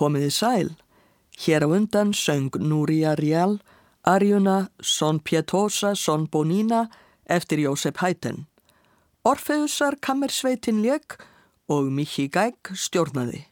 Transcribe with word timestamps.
Komiði 0.00 0.30
sæl. 0.32 0.70
Hér 1.36 1.66
á 1.66 1.68
undan 1.68 2.14
söng 2.16 2.56
Núria 2.56 3.12
Rial, 3.20 3.58
Arjuna 4.04 4.70
Son 4.80 5.20
Pietosa 5.20 5.94
Son 5.94 6.24
Bonina 6.26 6.88
eftir 7.28 7.58
Jósef 7.60 8.00
Hætten. 8.00 8.46
Orfeusar 9.24 9.98
kammersveitin 10.00 10.80
leik 10.80 11.20
og 11.68 11.92
Mikki 11.92 12.30
Gæk 12.32 12.72
stjórnaði. 12.72 13.44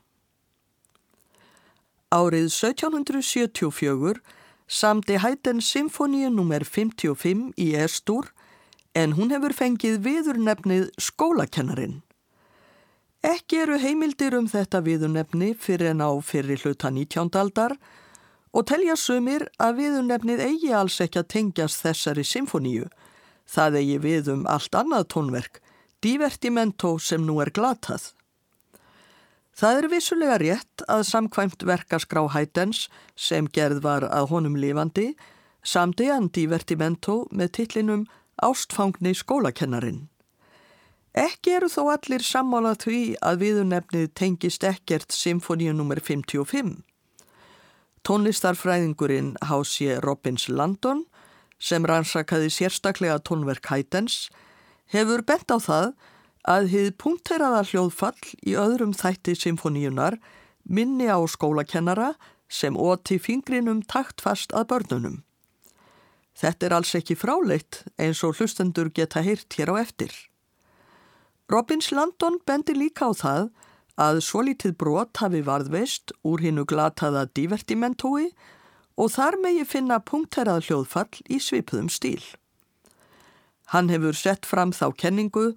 Árið 2.09 2.49
1774 2.49 4.23
samti 4.67 5.21
Hætten 5.21 5.61
symfóníu 5.61 6.33
nr. 6.33 6.65
55 6.65 7.53
í 7.61 7.75
Estur 7.77 8.33
en 8.97 9.13
hún 9.21 9.37
hefur 9.37 9.53
fengið 9.53 10.01
viðurnefnið 10.01 10.89
skólakennarinn. 10.97 12.01
Ekki 13.27 13.65
eru 13.65 13.77
heimildir 13.83 14.37
um 14.39 14.47
þetta 14.47 14.79
viðunefni 14.87 15.49
fyrir 15.59 15.91
en 15.91 16.05
á 16.07 16.11
fyrir 16.23 16.61
hluta 16.63 16.87
19. 16.87 17.33
aldar 17.35 17.73
og 18.55 18.67
telja 18.71 18.95
sumir 18.95 19.49
að 19.59 19.81
viðunefnið 19.81 20.43
eigi 20.45 20.69
alls 20.71 21.01
ekki 21.03 21.19
að 21.19 21.31
tengjast 21.35 21.83
þessari 21.83 22.23
symfoníu. 22.23 22.87
Það 23.43 23.79
eigi 23.81 23.97
við 24.05 24.31
um 24.31 24.45
allt 24.47 24.79
annað 24.79 25.09
tónverk, 25.15 25.59
divertimento 25.99 26.93
sem 27.03 27.25
nú 27.27 27.41
er 27.43 27.51
glatað. 27.51 28.13
Það 29.51 29.81
er 29.81 29.89
vissulega 29.91 30.37
rétt 30.39 30.85
að 30.87 31.03
samkvæmt 31.09 31.67
verkaskrá 31.67 32.23
Hætens 32.31 32.85
sem 33.19 33.49
gerð 33.51 33.83
var 33.83 34.07
að 34.07 34.29
honum 34.31 34.55
lifandi 34.55 35.17
samdi 35.67 36.07
hann 36.07 36.31
divertimento 36.31 37.25
með 37.35 37.51
tillinum 37.59 38.07
Ástfangni 38.39 39.11
skólakennarin. 39.19 40.07
Ekki 41.19 41.57
eru 41.57 41.67
þó 41.67 41.89
allir 41.97 42.23
sammála 42.23 42.77
því 42.79 42.99
að 43.25 43.41
viðunefnið 43.43 44.11
tengist 44.15 44.63
ekkert 44.67 45.15
Symfóníu 45.17 45.73
nr. 45.75 45.99
55. 46.05 46.77
Tónlistarfræðingurinn 48.07 49.33
H.C. 49.43 49.97
Robbins 50.05 50.47
Landon, 50.47 51.03
sem 51.59 51.83
rannsakaði 51.91 52.53
sérstaklega 52.55 53.19
tónverk 53.27 53.67
Hætens, 53.67 54.29
hefur 54.95 55.25
bent 55.27 55.51
á 55.51 55.59
það 55.59 55.91
að 56.47 56.71
hið 56.77 56.89
punkteraða 57.03 57.65
hljóðfall 57.73 58.33
í 58.47 58.55
öðrum 58.55 58.95
þætti 58.95 59.35
symfóníunar 59.43 60.21
minni 60.71 61.11
á 61.11 61.19
skólakennara 61.27 62.13
sem 62.47 62.79
óti 62.79 63.19
fingrinum 63.19 63.83
taktfast 63.83 64.55
að 64.55 64.71
börnunum. 64.71 65.21
Þetta 66.39 66.67
er 66.69 66.79
alls 66.79 66.95
ekki 66.95 67.19
fráleitt 67.19 67.83
eins 67.99 68.23
og 68.23 68.39
hlustendur 68.39 68.95
geta 68.95 69.25
heyrt 69.27 69.59
hér 69.59 69.75
á 69.75 69.83
eftir. 69.83 70.15
Robbins 71.49 71.91
Landon 71.91 72.37
bendi 72.45 72.75
líka 72.77 73.09
á 73.09 73.13
það 73.17 73.47
að 73.97 74.19
svo 74.21 74.43
lítið 74.45 74.75
brot 74.77 75.17
hafi 75.23 75.41
varðveist 75.47 76.13
úr 76.29 76.43
hinnu 76.45 76.67
glataða 76.69 77.25
divertimentói 77.33 78.29
og 79.01 79.13
þar 79.15 79.39
megi 79.41 79.65
finna 79.65 79.97
punkterað 80.05 80.67
hljóðfall 80.67 81.23
í 81.33 81.39
svipuðum 81.41 81.89
stíl. 81.89 82.21
Hann 83.73 83.89
hefur 83.89 84.17
sett 84.17 84.45
fram 84.49 84.75
þá 84.77 84.93
kenningu 85.01 85.55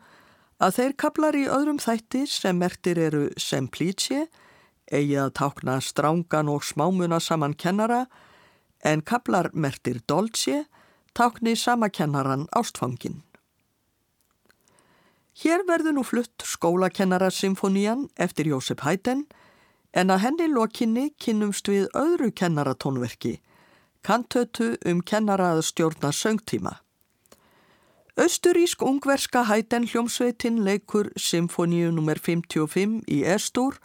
að 0.63 0.77
þeir 0.77 0.95
kaplar 1.03 1.35
í 1.35 1.43
öðrum 1.49 1.81
þætti 1.81 2.23
sem 2.29 2.55
mertir 2.61 2.99
eru 3.01 3.25
semplítsje, 3.35 4.27
eigi 4.91 5.17
að 5.19 5.33
tákna 5.41 5.79
strángan 5.83 6.51
og 6.51 6.63
smámuna 6.63 7.19
saman 7.19 7.55
kennara, 7.55 8.05
en 8.79 9.03
kaplar 9.03 9.51
mertir 9.53 9.99
doltsje, 10.07 10.63
tákni 11.17 11.57
sama 11.59 11.89
kennaran 11.91 12.47
ástfangin. 12.55 13.21
Hér 15.41 15.63
verður 15.65 15.95
nú 15.97 16.03
flutt 16.05 16.43
skólakennarasymfonían 16.45 18.03
eftir 18.21 18.45
Jósef 18.51 18.83
Hætten 18.85 19.23
en 19.97 20.13
að 20.13 20.19
henni 20.21 20.45
lokinni 20.51 21.07
kynnumst 21.17 21.65
við 21.65 21.87
öðru 21.97 22.27
kennaratónverki, 22.29 23.39
kantötu 24.05 24.75
um 24.85 25.01
kennaraða 25.01 25.63
stjórna 25.65 26.11
söngtíma. 26.13 26.75
Östurísk 28.21 28.85
ungverska 28.85 29.47
Hætten 29.49 29.87
hljómsveitin 29.89 30.61
leikur 30.61 31.09
symfoníu 31.17 31.89
nr. 31.89 32.21
55 32.21 33.01
í 33.09 33.23
Estur, 33.25 33.79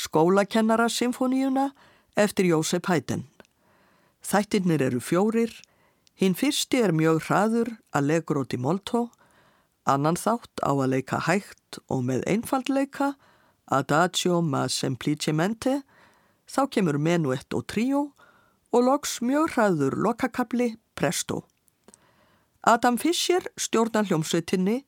skólakennarasymfoníuna 0.00 1.74
eftir 2.16 2.48
Jósef 2.54 2.88
Hætten. 2.88 3.26
Þættirnir 4.24 4.80
eru 4.88 5.04
fjórir, 5.04 5.52
hinn 6.16 6.32
fyrsti 6.32 6.80
er 6.80 6.96
mjög 6.96 7.26
hraður 7.28 7.74
að 7.92 8.08
legur 8.14 8.46
í 8.48 8.56
Moltó, 8.56 9.10
Annan 9.86 10.18
þátt 10.18 10.62
á 10.66 10.74
að 10.74 10.90
leika 10.96 11.20
hægt 11.28 11.78
og 11.86 12.02
með 12.08 12.24
einfaldleika, 12.26 13.14
adagio 13.70 14.40
ma 14.42 14.66
semplicimente, 14.66 15.80
þá 16.50 16.62
kemur 16.74 16.98
menuett 16.98 17.54
og 17.54 17.66
tríó 17.70 18.02
og 18.74 18.86
loks 18.86 19.20
mjög 19.22 19.54
hraður 19.54 19.94
lokakabli 20.02 20.74
presto. 20.98 21.44
Adam 22.66 22.98
Fischer 22.98 23.46
stjórnar 23.54 24.08
hljómsveitinni 24.10 24.80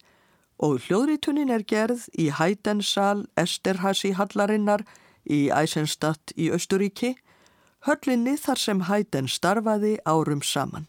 og 0.58 0.82
hljóðritunin 0.82 1.52
er 1.54 1.62
gerð 1.62 2.08
í 2.18 2.28
Hædensal 2.34 3.28
Esterhasi 3.38 4.16
hallarinnar 4.18 4.82
í 5.22 5.46
Eisenstadt 5.54 6.34
í 6.34 6.50
Östuríki, 6.50 7.14
höllinni 7.86 8.34
þar 8.34 8.58
sem 8.58 8.86
Hæden 8.90 9.30
starfaði 9.30 9.98
árum 10.02 10.42
saman. 10.42 10.88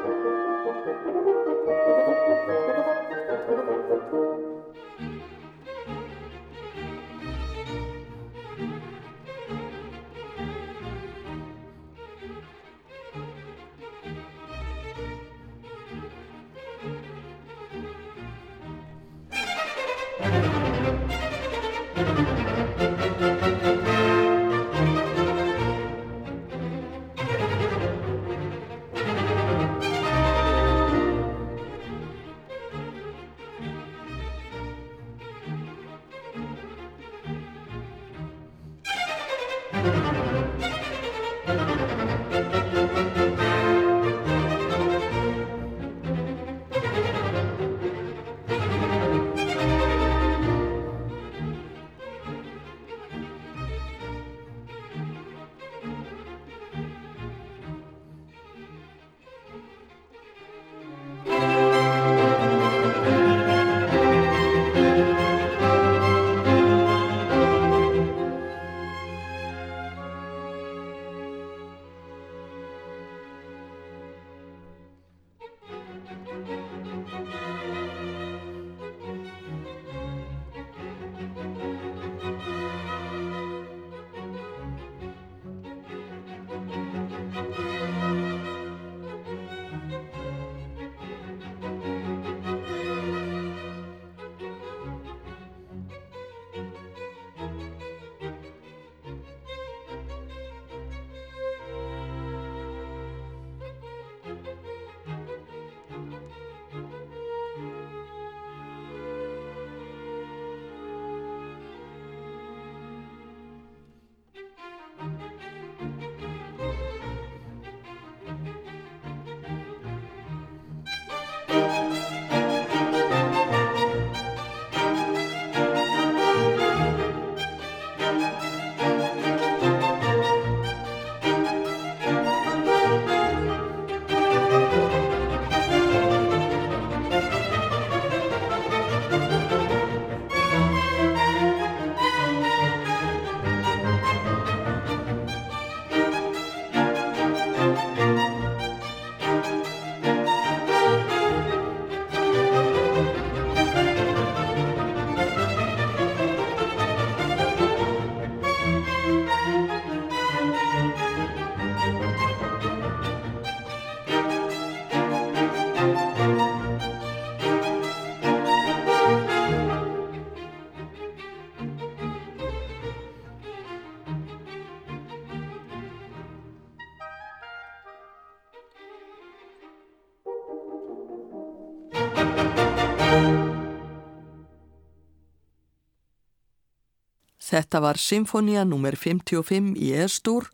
Þetta 187.51 187.81
var 187.83 187.99
symfónia 187.99 188.63
nr. 188.63 188.95
55 188.95 189.73
í 189.75 189.91
Estur, 189.99 190.45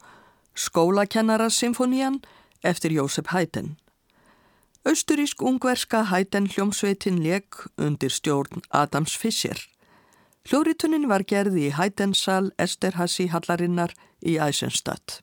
skólakennarasymfónian 0.57 2.23
eftir 2.65 2.95
Jósef 2.95 3.29
Hæten. 3.29 3.75
Austurísk 4.87 5.43
ungverska 5.45 6.07
Hæten 6.09 6.47
hljómsveitin 6.49 7.19
leik 7.21 7.59
undir 7.77 8.09
stjórn 8.09 8.63
Adams 8.73 9.13
Fischer. 9.13 9.59
Hljóritunnin 10.49 11.05
var 11.11 11.21
gerði 11.27 11.67
í 11.67 11.73
Hætensal 11.75 12.49
Esterhasi 12.57 13.27
Hallarinnar 13.29 13.93
í 14.23 14.39
Eisenstadt. 14.41 15.19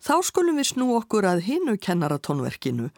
Þá 0.00 0.14
skulum 0.24 0.56
við 0.56 0.70
snú 0.70 0.94
okkur 0.96 1.26
að 1.28 1.42
hinu 1.50 1.74
kennaratónverkinu, 1.76 2.88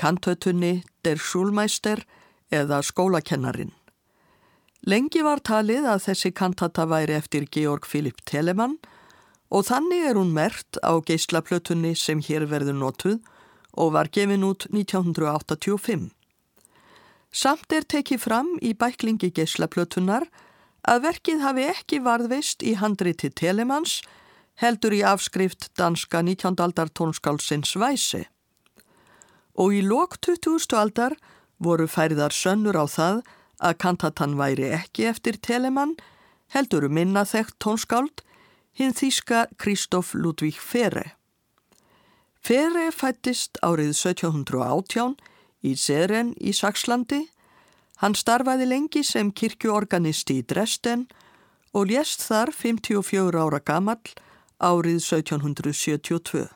kantötunni 0.00 0.84
Der 1.04 1.20
Schulmeister 1.20 2.06
eða 2.54 2.80
skólakennarin. 2.80 3.74
Lengi 4.86 5.24
var 5.26 5.40
talið 5.42 5.88
að 5.90 6.04
þessi 6.06 6.30
kantata 6.30 6.84
væri 6.86 7.16
eftir 7.18 7.48
Georg 7.50 7.86
Philipp 7.86 8.22
Telemann 8.24 8.76
og 9.50 9.66
þannig 9.66 10.04
er 10.10 10.18
hún 10.20 10.30
mert 10.36 10.78
á 10.86 10.94
geyslaplötunni 11.02 11.96
sem 11.98 12.20
hér 12.22 12.46
verður 12.46 12.78
notuð 12.78 13.18
og 13.74 13.92
var 13.96 14.10
gefin 14.12 14.46
út 14.46 14.68
1985. 14.70 16.10
Samt 17.32 17.72
er 17.72 17.84
tekið 17.84 18.22
fram 18.22 18.54
í 18.62 18.72
bæklingi 18.74 19.32
geyslaplötunar 19.34 20.28
að 20.88 21.02
verkið 21.04 21.42
hafi 21.42 21.66
ekki 21.72 21.98
varðveist 22.04 22.62
í 22.62 22.76
handriti 22.78 23.30
Telemanns 23.30 24.00
heldur 24.62 24.94
í 24.94 25.02
afskrift 25.06 25.70
danska 25.78 26.22
19. 26.22 26.54
aldar 26.62 26.90
tónskálsins 26.90 27.74
Væsi. 27.78 28.24
Og 29.58 29.74
í 29.74 29.82
lok 29.82 30.20
20. 30.22 30.70
aldar 30.78 31.18
voru 31.58 31.88
færðar 31.90 32.34
sönnur 32.34 32.78
á 32.78 32.86
það 32.86 33.22
að 33.58 33.78
kantatan 33.82 34.36
væri 34.38 34.70
ekki 34.74 35.08
eftir 35.10 35.38
Telemann, 35.42 35.96
heldur 36.54 36.88
minna 36.88 37.24
þekkt 37.28 37.58
tónskáld, 37.62 38.22
hinn 38.78 38.94
þýska 38.94 39.46
Kristóf 39.58 40.14
Ludvík 40.14 40.58
Fere. 40.62 41.18
Fere 42.38 42.88
fættist 42.94 43.58
árið 43.66 43.90
1718 43.96 45.16
í 45.66 45.74
Seren 45.74 46.34
í 46.38 46.54
Sakslandi. 46.54 47.26
Hann 47.98 48.14
starfaði 48.14 48.68
lengi 48.70 49.02
sem 49.02 49.32
kirkjuorganisti 49.34 50.38
í 50.38 50.46
Dresden 50.46 51.08
og 51.74 51.90
lést 51.90 52.22
þar 52.28 52.54
54 52.54 53.42
ára 53.42 53.58
gamall 53.58 54.14
árið 54.62 55.02
1772. 55.02 56.46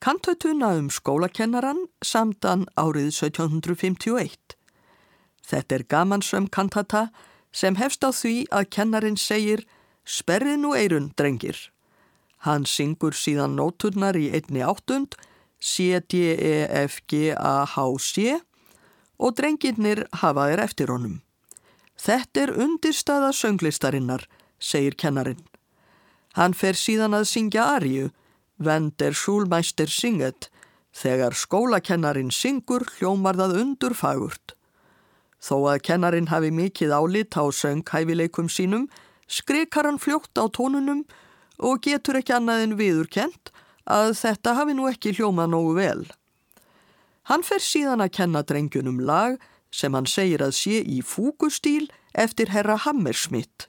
Kantatuna 0.00 0.74
um 0.80 0.88
skólakennaran 0.90 1.86
samtan 2.02 2.66
árið 2.74 3.12
1751. 3.12 4.59
Þetta 5.46 5.74
er 5.74 5.84
gamansöm 5.88 6.48
kantata 6.48 7.08
sem 7.52 7.76
hefst 7.76 8.04
á 8.06 8.10
því 8.10 8.46
að 8.50 8.70
kennarin 8.70 9.18
segir 9.18 9.66
Sperrið 10.04 10.58
nú 10.58 10.72
eirun, 10.74 11.12
drengir. 11.16 11.70
Hann 12.42 12.64
syngur 12.66 13.14
síðan 13.14 13.54
nóturnar 13.58 14.16
í 14.16 14.30
einni 14.32 14.62
áttund, 14.64 15.14
C, 15.60 16.00
D, 16.00 16.34
E, 16.34 16.66
og 19.20 19.36
drengirnir 19.36 20.06
hafa 20.22 20.48
þeir 20.48 20.62
eftir 20.64 20.88
honum. 20.90 21.20
Þetta 22.00 22.40
er 22.40 22.54
undirstaða 22.64 23.32
sönglistarinnar, 23.36 24.24
segir 24.58 24.96
kennarin. 24.96 25.42
Hann 26.38 26.54
fer 26.54 26.78
síðan 26.78 27.14
að 27.18 27.28
syngja 27.28 27.66
arju, 27.76 28.10
Wenn 28.60 28.92
der 29.00 29.14
Schulmeister 29.16 29.88
singet, 29.88 30.50
þegar 30.92 31.32
skólakennarin 31.32 32.28
syngur 32.28 32.84
hljómar 32.98 33.38
það 33.38 33.54
undur 33.62 33.94
fagurt. 33.96 34.52
Þó 35.40 35.56
að 35.72 35.82
kennarin 35.88 36.28
hafi 36.28 36.50
mikið 36.52 36.92
álit 36.92 37.36
á 37.36 37.44
sönghæfileikum 37.48 38.50
sínum, 38.52 38.88
skrikar 39.28 39.88
hann 39.88 40.00
fljótt 40.00 40.36
á 40.36 40.44
tónunum 40.52 41.06
og 41.58 41.80
getur 41.84 42.20
ekki 42.20 42.36
annað 42.36 42.64
en 42.66 42.76
viðurkent 42.80 43.52
að 43.88 44.12
þetta 44.20 44.56
hafi 44.58 44.76
nú 44.76 44.88
ekki 44.90 45.14
hljómað 45.16 45.52
nógu 45.54 45.72
vel. 45.78 46.02
Hann 47.30 47.44
fer 47.46 47.62
síðan 47.62 48.04
að 48.04 48.14
kenna 48.18 48.42
drengjunum 48.42 49.00
lag 49.00 49.40
sem 49.70 49.94
hann 49.94 50.08
segir 50.08 50.42
að 50.42 50.56
sé 50.58 50.80
í 50.82 51.00
fúgustíl 51.06 51.88
eftir 52.12 52.50
herra 52.50 52.76
Hammersmitt. 52.84 53.68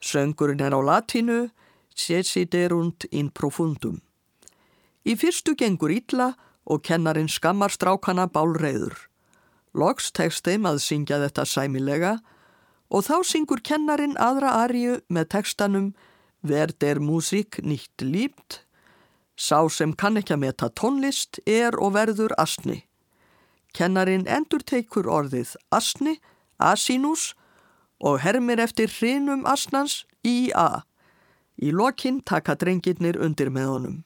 Söngurinn 0.00 0.62
er 0.62 0.76
á 0.76 0.80
latinu, 0.80 1.50
Ceciderunt 1.96 3.06
in 3.10 3.30
profundum. 3.32 4.02
Í 5.06 5.16
fyrstu 5.16 5.54
gengur 5.56 5.94
illa 5.94 6.34
og 6.66 6.82
kennarin 6.84 7.30
skammar 7.30 7.72
strákana 7.72 8.26
bálreiður. 8.28 8.94
Loks 9.76 10.08
tekst 10.16 10.46
þeim 10.48 10.66
að 10.68 10.80
syngja 10.80 11.20
þetta 11.20 11.44
sæmilega 11.44 12.12
og 12.88 13.04
þá 13.04 13.16
syngur 13.28 13.60
kennarin 13.60 14.16
aðra 14.16 14.54
arju 14.64 15.00
með 15.12 15.32
tekstanum 15.36 15.90
Verd 16.46 16.84
er 16.84 17.00
músík 17.02 17.58
nýtt 17.66 18.04
lípt. 18.04 18.62
Sá 19.36 19.66
sem 19.68 19.92
kann 19.92 20.16
ekki 20.20 20.36
að 20.36 20.44
meta 20.44 20.68
tónlist 20.70 21.40
er 21.44 21.76
og 21.82 21.96
verður 21.96 22.32
asni. 22.38 22.84
Kennarin 23.74 24.24
endur 24.30 24.62
teikur 24.64 25.08
orðið 25.10 25.56
asni, 25.74 26.16
asinus 26.56 27.34
og 28.00 28.20
hermir 28.22 28.62
eftir 28.62 28.92
hrinum 28.92 29.44
asnans 29.48 30.04
í 30.24 30.52
a. 30.54 30.86
Í 31.60 31.72
lokinn 31.72 32.22
taka 32.24 32.54
drengirnir 32.56 33.18
undir 33.20 33.50
með 33.50 33.68
honum. 33.72 33.98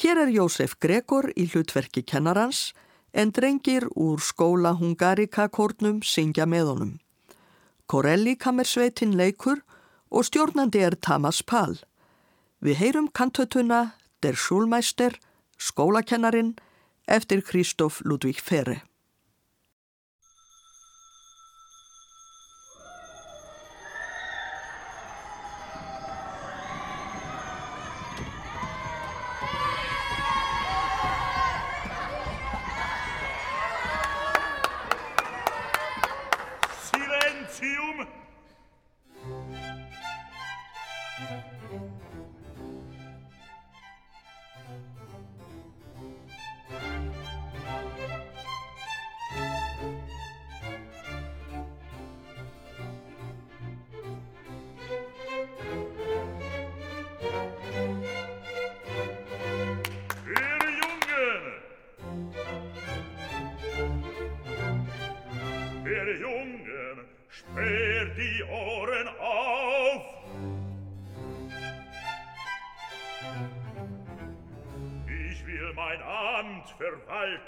Hér 0.00 0.24
er 0.24 0.30
Jósef 0.32 0.76
Gregor 0.80 1.30
í 1.36 1.46
hlutverki 1.52 2.02
kennarans 2.02 2.70
en 3.12 3.32
drengir 3.32 3.86
úr 3.94 4.20
skóla 4.20 4.74
Hungarika-kórnum 4.78 6.02
syngja 6.02 6.46
með 6.46 6.72
honum. 6.72 6.92
Korelli 7.86 8.36
kamersveitin 8.36 9.16
leikur 9.18 9.62
og 10.10 10.26
stjórnandi 10.26 10.82
er 10.86 10.94
Tamas 10.94 11.42
Pál. 11.42 11.78
Við 12.60 12.76
heyrum 12.82 13.08
kantötuna 13.08 13.94
Der 14.22 14.36
Schulmeister, 14.36 15.16
skólakennarin, 15.58 16.56
eftir 17.08 17.40
Kristóf 17.42 18.02
Ludvík 18.04 18.40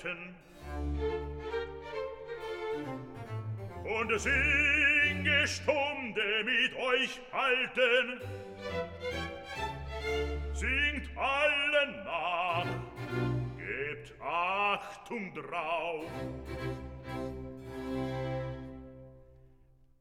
reiten 0.05 0.35
und 3.85 4.21
singe 4.21 5.47
Stunde 5.47 6.45
mit 6.45 6.77
euch 6.77 7.21
halten. 7.33 8.21
Singt 10.55 11.17
allen 11.17 12.05
nach, 12.05 12.67
gebt 13.57 14.15
Achtung 14.21 15.35
drauf. 15.35 16.07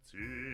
Zieh 0.04 0.51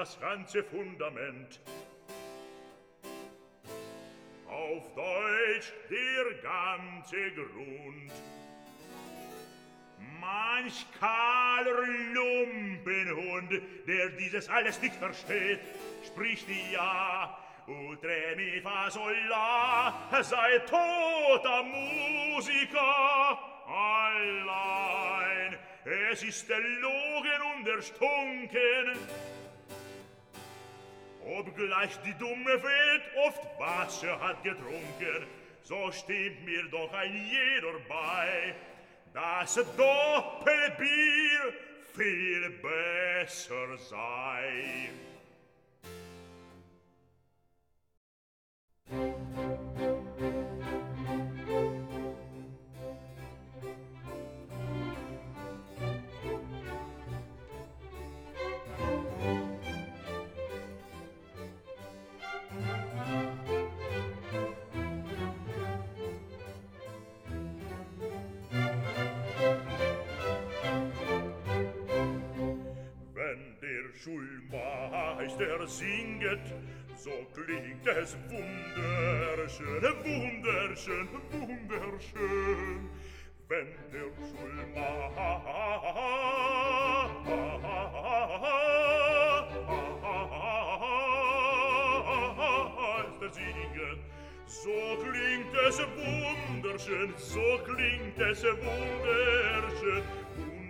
das 0.00 0.18
ganze 0.18 0.64
Fundament. 0.64 1.60
Auf 4.48 4.94
Deutsch 4.94 5.72
der 5.90 6.24
ganze 6.40 7.30
Grund. 7.32 8.12
Manch 10.18 10.86
kahler 10.98 11.86
Lumpenhund, 12.14 13.52
der 13.86 14.08
dieses 14.18 14.48
alles 14.48 14.80
nicht 14.80 14.94
versteht, 14.94 15.60
spricht 16.06 16.48
ja, 16.72 17.36
Utre 17.66 18.36
mi 18.36 18.58
fa 18.62 18.90
sol 18.90 19.16
la, 19.28 19.92
sei 20.22 20.60
toter 20.60 21.62
Musiker 21.62 23.38
allein. 23.68 25.58
Es 25.84 26.22
ist 26.22 26.48
der 26.48 26.60
Logen 26.60 27.42
und 27.54 27.66
der 27.66 27.82
Stunken, 27.82 28.96
Obgleich 31.26 31.96
die 32.04 32.14
dumme 32.14 32.62
Welt 32.62 33.02
oft 33.26 33.42
Wasser 33.58 34.18
hat 34.20 34.42
getrunken, 34.42 35.26
so 35.62 35.92
stimmt 35.92 36.44
mir 36.44 36.64
doch 36.70 36.92
ein 36.92 37.12
jeder 37.12 37.78
bei, 37.88 38.54
dass 39.12 39.54
Doppelbier 39.54 41.52
viel 41.94 42.50
besser 42.62 43.76
sei. 43.78 44.90
der 75.40 75.66
singet, 75.66 76.54
so 76.96 77.10
klingt 77.32 77.86
es 77.86 78.16
wunderschön, 78.28 79.82
wunderschön, 80.04 81.08
wunderschön. 81.32 82.90
Wenn 83.48 83.68
der 83.90 84.10
Schulmeister 84.20 85.30
singet, 93.32 94.00
so 94.46 94.80
klingt 95.02 95.54
es 95.66 95.78
wunderschön, 95.96 97.14
so 97.16 97.58
klingt 97.64 98.18
es 98.18 98.44
wunderschön 98.44 100.02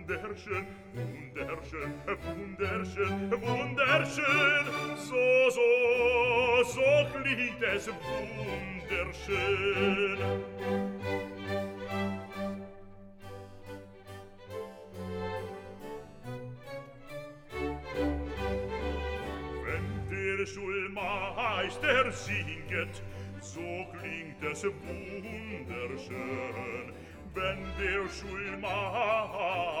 wunderschön, 0.07 0.65
wunderschön, 0.93 1.93
wunderschön, 2.25 3.31
wunderschön. 3.31 4.65
So, 4.97 5.49
so, 5.49 5.61
so 6.63 6.87
klingt 7.13 7.61
es 7.61 7.87
wunderschön. 7.87 9.59
Wenn 19.63 19.87
der 20.09 20.45
Schulmeister 20.45 22.11
singet, 22.11 23.01
so 23.39 23.85
klingt 23.99 24.43
es 24.51 24.63
wunderschön, 24.63 26.13
wenn 27.33 27.59
der 27.79 28.09
Schulmeister 28.09 29.80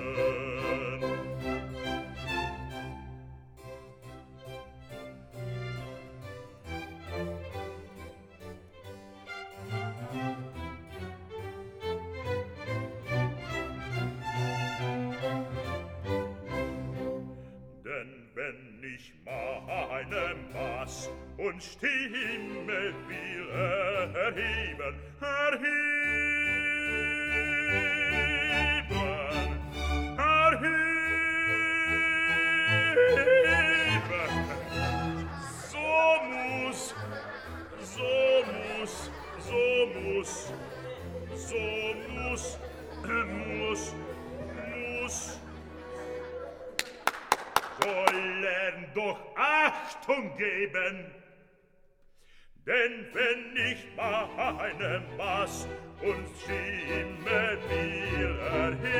erheben, 24.31 24.95
erheben, 25.19 25.91
erheben. 30.17 30.81
So 35.69 35.91
muss, 36.31 36.95
so 37.81 38.11
muss, 38.47 38.93
so 39.39 39.63
muss, 39.99 40.33
so 41.35 41.63
muss, 42.07 42.43
muss, 43.25 43.83
muss. 44.69 45.17
Wollen 47.83 48.91
doch 48.93 49.19
Achtung 49.35 50.37
geben! 50.37 51.20
Denn 52.65 53.07
wenn 53.13 53.57
ich 53.57 53.87
meine 53.97 55.01
Maß 55.17 55.67
und 56.03 56.27
Stimme 56.37 57.57
will 57.67 58.39
erheben, 58.39 58.91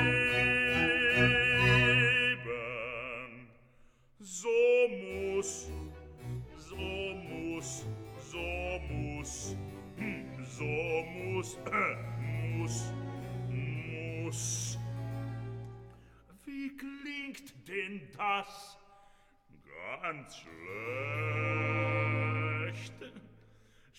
so 4.20 4.88
muss, 4.89 5.70
so 6.57 6.76
muss, 6.76 7.86
so 8.32 8.80
muss, 8.89 9.55
hm, 9.97 10.26
so 10.43 11.03
muss, 11.14 11.57
äh, 11.72 11.95
muss, 12.57 12.91
muss. 14.24 14.80
Wie 16.45 16.76
klingt 16.76 17.68
denn 17.68 18.09
das? 18.18 18.78
Ganz 20.01 20.38
schlecht 20.38 20.51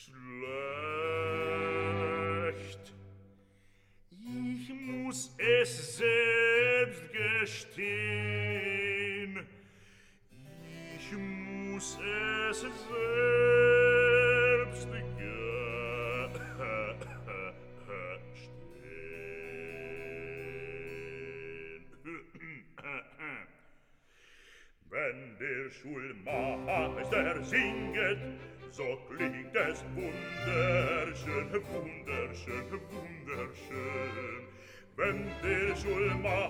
schlecht. 0.02 0.42
Ich 4.10 4.74
muss 4.74 5.30
es 5.38 5.98
selbst 5.98 7.12
gestehen. 7.12 8.66
Ich 10.96 11.12
muss 11.12 12.00
es 12.50 12.60
selbst 12.60 14.88
gestehen. 14.88 15.02
Wenn 24.90 25.38
der 25.38 25.70
Schulmeister 25.70 27.44
singet, 27.44 28.18
so 28.72 28.98
klingt 29.06 29.54
es 29.54 29.84
wunderschön, 29.94 31.52
wunderschön, 31.52 32.80
wunderschön. 32.90 34.48
Wenn 34.96 35.26
der 35.42 35.76
Schulmeister 35.76 36.44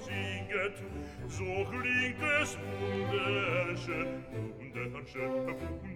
singet, 0.00 0.82
so 1.28 1.66
klingt 1.70 2.22
es 2.42 2.58
wunderschön, 2.80 4.24
wunderschön, 4.58 5.32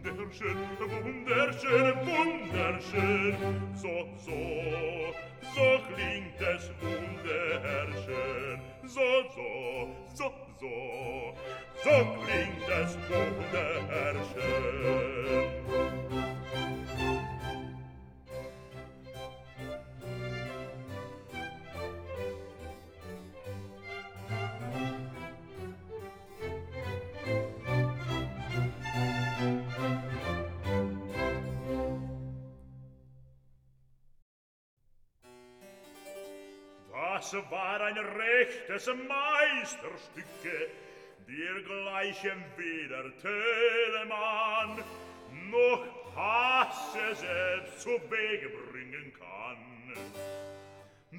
wunderschön, 0.05 0.59
wunderschön, 0.79 1.95
wunderschön, 2.07 3.35
so, 3.75 4.09
so, 4.25 4.39
so 5.55 5.67
klingt 5.95 6.30
so, 8.93 9.01
so, 9.35 9.87
so, 10.15 10.33
so, 10.59 10.67
so 11.83 11.91
klingt 12.25 12.69
es, 12.69 12.97
wunderschön. 13.09 14.71
schlechtes 38.51 38.87
Meisterstücke, 38.87 40.71
dergleichen 41.29 42.45
weder 42.57 43.05
Telemann 43.19 44.85
noch 45.51 45.85
Hasse 46.17 47.15
selbst 47.15 47.81
zu 47.81 47.91
Wege 48.11 48.49
bringen 48.71 49.13
kann. 49.19 49.95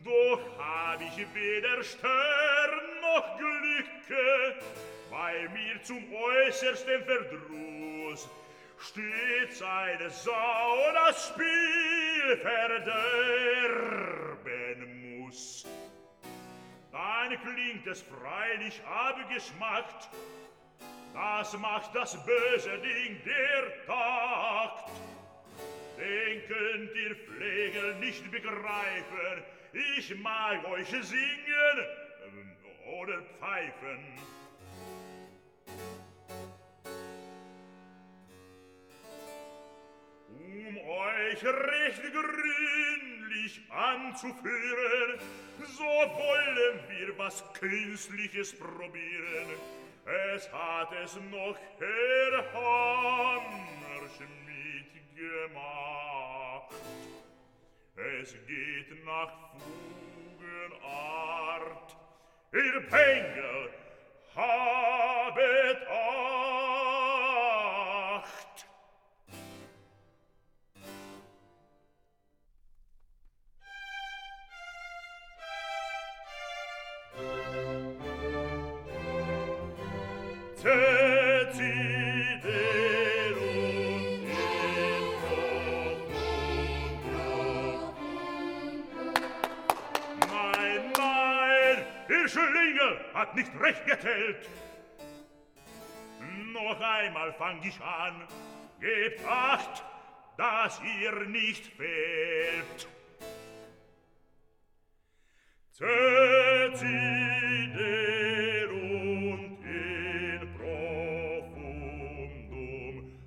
Doch 0.04 0.42
hab 0.58 1.02
ich 1.02 1.18
weder 1.34 1.84
Stern 1.84 3.00
noch 3.02 3.38
Glücke, 3.38 4.56
bei 5.10 5.48
mir 5.50 5.82
zum 5.84 6.14
äußersten 6.14 7.04
Verdruss 7.06 8.30
steht 8.80 9.62
eine 9.62 10.10
Sau 10.10 10.92
das 10.94 11.28
Spiel 11.28 12.38
verderben 12.38 13.22
muss. 15.20 15.66
Dann 17.02 17.36
klingt 17.42 17.88
es 17.88 18.04
freilich 18.04 18.80
abgeschmackt, 18.86 20.10
das 21.14 21.58
macht 21.58 21.96
das 21.96 22.16
böse 22.26 22.78
Ding 22.78 23.20
der 23.26 23.86
Takt. 23.88 24.92
Den 25.98 26.48
könnt 26.48 26.96
ihr 26.96 27.16
Pflegel 27.16 27.96
nicht 27.96 28.30
begreifen, 28.30 29.44
ich 29.98 30.16
mag 30.20 30.64
euch 30.68 30.90
singen 30.90 31.78
ähm, 32.28 32.56
oder 33.00 33.20
pfeifen. 33.40 34.06
Um 40.28 40.78
euch 40.78 41.44
recht 41.44 42.04
künstlich 43.32 43.62
anzuführen, 43.70 45.20
so 45.78 45.84
wollen 45.84 46.80
wir 46.90 47.18
was 47.18 47.44
Künstliches 47.54 48.58
probieren. 48.58 49.48
Es 50.34 50.52
hat 50.52 50.92
es 51.04 51.16
noch 51.32 51.58
Herr 51.80 52.54
Hammerschmidt 52.54 53.72
gemacht. 55.16 56.76
Es 57.96 58.34
geht 58.48 59.06
nach 59.06 59.32
Fugenart. 60.40 61.96
Ihr 62.54 62.82
Pengel 62.90 63.70
habet 64.36 65.81
hat 93.32 93.38
nicht 93.38 93.52
recht 93.60 93.86
gezählt. 93.86 94.50
Noch 96.54 96.80
einmal 96.82 97.34
fang 97.34 97.62
ich 97.64 97.80
an, 97.82 98.28
gebt 98.80 99.26
Acht, 99.26 99.84
dass 100.38 100.82
ihr 101.02 101.26
nicht 101.28 101.66
fehlt. 101.68 102.88
Cecider 105.72 105.92
und 108.70 109.58
in 109.64 110.54
profundum 111.48 111.82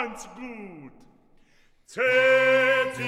ganz 0.04 0.28
gut. 0.36 0.91
Zählt 1.86 2.99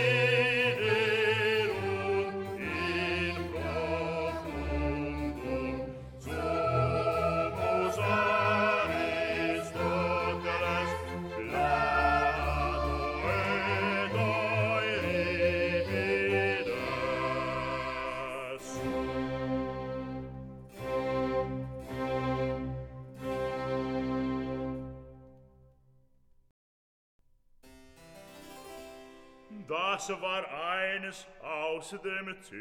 das 29.95 30.09
war 30.21 30.45
eines 30.51 31.25
aus 31.41 31.91
dem 31.91 32.35
Tee. 32.41 32.57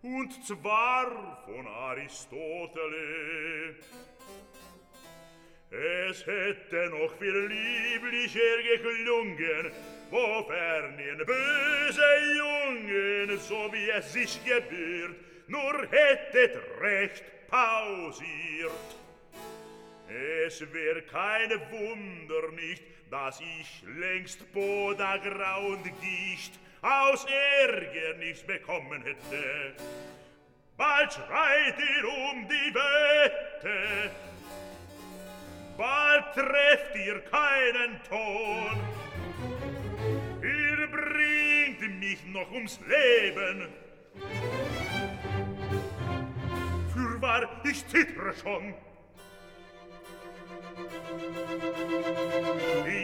Und 0.00 0.32
zwar 0.46 1.42
von 1.44 1.66
Aristotele. 1.66 3.74
Es 6.08 6.26
hätte 6.26 6.88
noch 6.88 7.14
viel 7.18 7.46
lieblicher 7.46 8.62
geklungen, 8.62 9.70
wofern 10.10 10.98
in 10.98 11.18
böse 11.18 12.38
Jungen, 12.38 13.38
so 13.38 13.70
wie 13.70 13.90
es 13.90 14.14
sich 14.14 14.42
gebührt, 14.46 15.16
nur 15.46 15.86
hättet 15.90 16.56
recht 16.80 17.22
pausiert. 17.48 18.96
Es 20.08 20.62
wär 20.72 21.02
kein 21.02 21.50
Wunder 21.70 22.50
nicht, 22.52 22.93
dass 23.10 23.40
ich 23.40 23.82
längst 23.98 24.52
Podagra 24.52 25.58
und 25.58 25.84
Gicht 26.00 26.58
aus 26.82 27.26
Ärgernis 27.66 28.42
bekommen 28.42 29.02
hätte. 29.02 29.74
Bald 30.76 31.12
schreit 31.12 31.76
ihr 31.78 32.08
um 32.08 32.48
die 32.48 32.74
Wette, 32.74 34.10
bald 35.76 36.24
trefft 36.34 36.96
ihr 36.96 37.20
keinen 37.20 38.00
Ton. 38.08 38.80
Ihr 40.42 40.86
bringt 40.88 42.00
mich 42.00 42.24
noch 42.26 42.50
ums 42.50 42.80
Leben. 42.80 43.68
Fürwahr, 46.92 47.48
ich 47.64 47.86
zittere 47.86 48.34
schon 48.42 48.74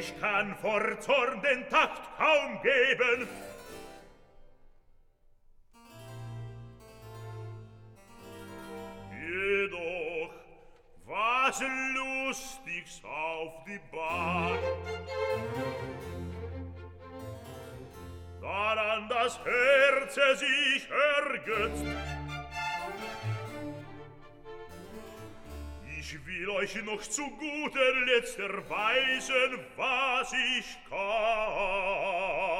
ich 0.00 0.18
kann 0.18 0.56
vor 0.56 0.98
Zorn 0.98 1.42
den 1.42 1.68
Takt 1.68 2.00
kaum 2.16 2.62
geben. 2.62 3.28
Jedoch, 9.12 10.32
was 11.04 11.62
lustig's 11.94 13.02
auf 13.04 13.62
die 13.66 13.80
Bahn, 13.92 14.58
daran 18.40 19.08
das 19.08 19.38
Herze 19.44 20.36
sich 20.36 20.88
ergötzt, 21.18 21.84
Ich 26.12 26.26
will 26.26 26.50
euch 26.50 26.74
noch 26.84 27.00
zu 27.02 27.22
guter 27.22 27.92
Letzt 28.06 28.36
erweisen, 28.36 29.60
was 29.76 30.32
ich 30.32 30.76
kann. 30.88 32.59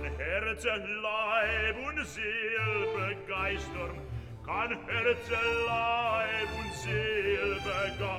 Kann 0.00 0.16
Herzen 0.16 1.02
Leib 1.02 1.76
und 1.86 2.06
Seel 2.06 2.86
begeistern, 2.94 4.00
kann 4.46 4.70
Herzen 4.86 5.44
Leib 5.66 6.48
und 6.58 6.72
Seel 6.74 7.58
begeistern. 7.60 8.10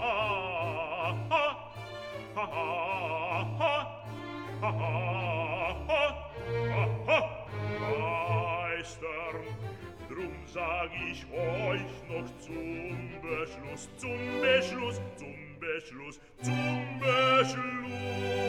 Drum 10.07 10.35
sag 10.45 10.91
ich 11.09 11.25
euch 11.31 11.81
noch 12.09 12.29
zum 12.41 13.09
Beschluss, 13.21 13.89
zum 13.97 14.19
Beschluss, 14.41 15.01
zum 15.15 15.59
Beschluss, 15.59 16.19
zum 16.43 16.99
Beschluss. 16.99 18.40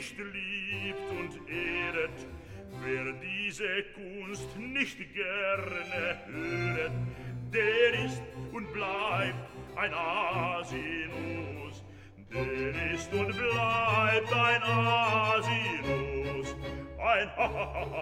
nicht 0.00 0.16
liebt 0.16 1.10
und 1.10 1.32
ehret, 1.46 2.26
wer 2.82 3.12
diese 3.20 3.84
Kunst 3.94 4.56
nicht 4.56 4.96
gerne 5.12 6.16
höret, 6.26 6.92
der 7.52 8.04
ist 8.06 8.22
und 8.50 8.72
bleibt 8.72 9.34
ein 9.76 9.92
Asinus, 9.92 11.84
der 12.32 12.92
ist 12.94 13.12
und 13.12 13.28
bleibt 13.36 14.32
ein 14.32 14.62
Asinus, 14.62 16.56
ein 16.98 17.28
ha 17.36 17.52
ha 17.54 17.66
ha. 17.74 18.00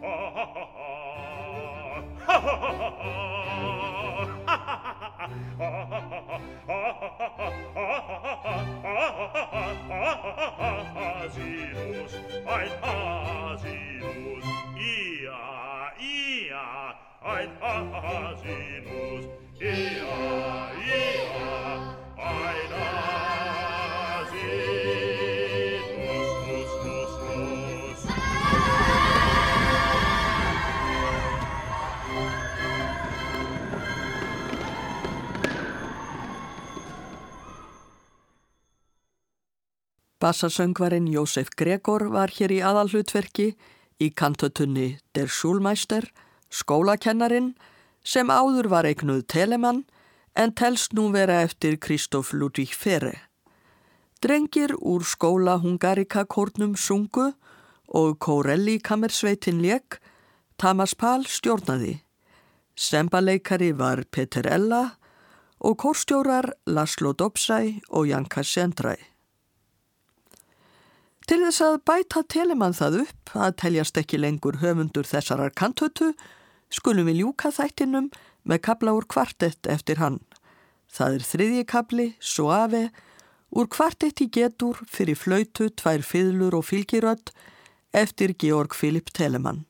Ha 0.00 0.14
ha 0.34 0.46
ha 0.46 0.64
ha. 0.74 0.92
Ha 2.26 2.36
ha 2.42 2.54
ha 2.62 2.78
ha 2.80 3.66
ha. 3.66 3.71
Asinus, 11.22 12.12
ein 12.46 12.72
Asinus, 12.82 14.44
ia, 14.76 15.92
ia, 16.00 16.94
ein 17.22 17.50
Asinus, 17.62 19.24
ia, 19.60 19.70
ia, 20.90 21.36
ein 22.18 22.72
Asinus. 22.72 23.31
Bassasöngvarinn 40.22 41.06
Jósef 41.06 41.48
Gregor 41.56 42.04
var 42.14 42.30
hér 42.30 42.52
í 42.54 42.60
aðalhlutverki 42.62 43.56
í 43.98 44.08
kantötunni 44.14 45.00
Der 45.18 45.26
Schulmeister, 45.26 46.06
skólakennarin, 46.46 47.56
sem 48.06 48.30
áður 48.30 48.68
var 48.70 48.86
eignuð 48.86 49.24
Telemann 49.26 49.82
en 50.38 50.54
telst 50.54 50.94
nú 50.94 51.08
vera 51.10 51.40
eftir 51.42 51.74
Kristóf 51.74 52.30
Ludvík 52.38 52.70
Fere. 52.70 53.16
Drengir 54.22 54.76
úr 54.78 55.02
skóla 55.02 55.58
Hungarika 55.58 56.22
kórnum 56.22 56.78
sungu 56.78 57.32
og 57.90 58.18
Kórelli 58.22 58.78
kammersveitin 58.78 59.58
lék, 59.58 59.98
Tamas 60.56 60.94
Pál 60.94 61.26
stjórnaði. 61.26 61.98
Sembaleikari 62.78 63.72
var 63.74 64.06
Peter 64.06 64.46
Ella 64.46 64.84
og 65.58 65.82
kórstjórar 65.82 66.54
Laszlo 66.66 67.10
Dobsæ 67.10 67.80
og 67.90 68.06
Janka 68.06 68.46
Sendræ. 68.46 69.11
Til 71.28 71.38
þess 71.44 71.62
að 71.62 71.76
bæta 71.86 72.24
telemann 72.26 72.74
það 72.74 73.02
upp 73.04 73.32
að 73.38 73.56
teljast 73.62 73.98
ekki 74.00 74.18
lengur 74.18 74.58
höfundur 74.58 75.06
þessarar 75.06 75.52
kantötu, 75.54 76.10
skulum 76.72 77.06
við 77.06 77.20
ljúka 77.20 77.52
þættinum 77.54 78.08
með 78.42 78.62
kabla 78.66 78.94
úr 78.96 79.06
kvartett 79.06 79.68
eftir 79.70 80.02
hann. 80.02 80.18
Það 80.90 81.18
er 81.18 81.26
þriðji 81.28 81.66
kabli, 81.70 82.06
Suave, 82.18 82.88
úr 83.54 83.70
kvartett 83.70 84.24
í 84.24 84.28
getur 84.34 84.82
fyrir 84.90 85.16
flautu, 85.16 85.70
tvær 85.70 86.02
fiðlur 86.02 86.58
og 86.58 86.66
fylgirödd 86.72 87.30
eftir 87.94 88.34
Georg 88.34 88.74
Filip 88.74 89.14
Telemann. 89.14 89.64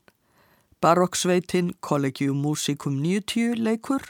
Barokksveitin 0.81 1.75
Collegium 1.85 2.41
Musicum 2.41 2.97
90 3.03 3.61
leikur, 3.61 4.09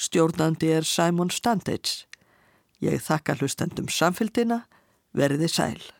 stjórnandi 0.00 0.72
er 0.80 0.88
Simon 0.88 1.30
Standage. 1.30 2.08
Ég 2.80 3.04
þakka 3.04 3.36
hlustendum 3.36 3.92
samfélgina, 3.92 4.64
verði 5.12 5.50
sæl. 5.50 5.99